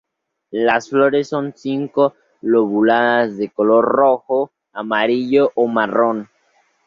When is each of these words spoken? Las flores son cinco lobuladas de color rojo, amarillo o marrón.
Las 0.49 0.89
flores 0.89 1.27
son 1.29 1.53
cinco 1.55 2.15
lobuladas 2.41 3.37
de 3.37 3.51
color 3.51 3.85
rojo, 3.85 4.51
amarillo 4.73 5.51
o 5.53 5.67
marrón. 5.67 6.27